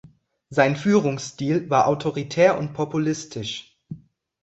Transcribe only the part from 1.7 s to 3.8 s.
autoritär und populistisch.